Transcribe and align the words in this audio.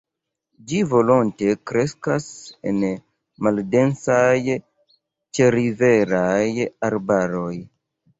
Ĝi 0.69 0.77
volonte 0.91 1.49
kreskas 1.71 2.25
en 2.71 2.79
maldensaj 3.47 4.55
ĉeriveraj 5.39 6.67
arbaroj. 6.89 7.53